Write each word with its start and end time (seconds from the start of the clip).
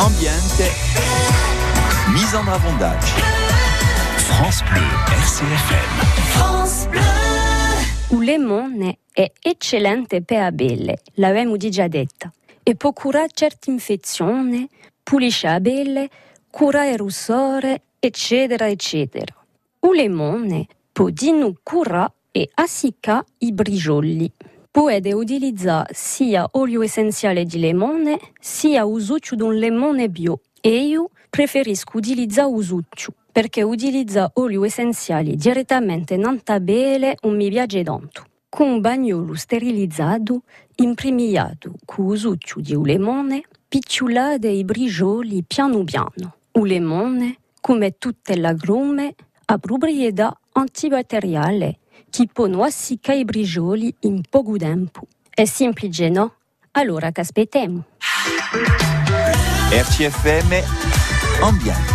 Ambiente, 0.00 0.70
mise 2.12 2.34
en 2.34 2.48
avondage. 2.48 3.12
France 4.16 4.62
Bleu, 4.64 4.82
RCFM. 5.06 6.04
France 6.32 6.88
Bleu. 6.88 7.00
Il 8.10 8.24
limone 8.24 8.98
è 9.12 9.30
eccellente 9.40 10.20
per 10.22 10.40
la 10.40 10.52
pelle, 10.52 10.98
l'avevamo 11.14 11.56
già 11.56 11.86
detto, 11.86 12.32
e 12.62 12.74
può 12.74 12.92
curare 12.92 13.28
certe 13.32 13.70
infezioni, 13.70 14.68
pulisce 15.02 15.46
la 15.46 15.60
pelle, 15.60 16.08
cura 16.50 16.86
il 16.88 16.98
rossore, 16.98 17.82
eccetera, 18.00 18.68
eccetera. 18.68 19.32
Il 19.80 19.90
limone 19.94 20.66
può 20.92 21.08
di 21.08 21.32
curare 21.62 22.12
e 22.32 22.50
assiccare 22.54 23.26
i 23.38 23.52
brigioli. 23.52 24.30
Puede 24.74 25.12
utilizzare 25.12 25.94
sia 25.94 26.48
olio 26.54 26.82
essenziale 26.82 27.44
di 27.44 27.60
limone, 27.60 28.18
sia 28.40 28.84
usuccio 28.84 29.36
di 29.36 29.42
un 29.42 29.54
limone 29.54 30.08
bio. 30.08 30.40
E 30.60 30.84
io 30.86 31.10
preferisco 31.30 31.98
utilizzare 31.98 32.48
usuccio, 32.48 33.14
perché 33.30 33.62
utilizzare 33.62 34.32
olio 34.34 34.64
essenziale 34.64 35.36
direttamente 35.36 36.14
in 36.14 36.40
tabele 36.42 37.14
non 37.22 37.36
mi 37.36 37.50
piace 37.50 37.84
tanto. 37.84 38.24
Con 38.48 38.68
un 38.68 38.80
bagnolo 38.80 39.34
sterilizzato, 39.34 40.42
imprimiato 40.74 41.74
con 41.84 42.06
usuccio 42.06 42.58
di 42.58 42.74
un 42.74 42.82
limone, 42.82 43.44
picciolate 43.68 44.48
i 44.48 44.64
brigioli 44.64 45.44
piano 45.46 45.84
piano. 45.84 46.34
Un 46.50 46.66
limone, 46.66 47.36
come 47.60 47.96
tutte 47.96 48.34
le 48.34 48.48
agrume, 48.48 49.14
ha 49.44 49.56
proprietà 49.56 50.36
antibatteriale 50.50 51.78
che 52.10 52.28
possono 52.32 52.62
assiccare 52.62 53.18
i 53.18 53.24
brigioli 53.24 53.94
in 54.00 54.22
poco 54.28 54.56
tempo. 54.56 55.06
È 55.30 55.44
semplice, 55.44 56.08
no? 56.08 56.36
Allora 56.72 57.10
che 57.10 57.20
aspettiamo? 57.20 57.84
RCFM 59.70 61.42
Ambiente. 61.42 61.93